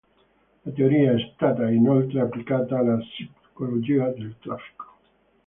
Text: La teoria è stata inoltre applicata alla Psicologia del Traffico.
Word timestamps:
La 0.65 0.71
teoria 0.73 1.11
è 1.11 1.29
stata 1.35 1.69
inoltre 1.69 2.21
applicata 2.21 2.79
alla 2.79 2.97
Psicologia 2.97 4.07
del 4.07 4.33
Traffico. 4.39 4.87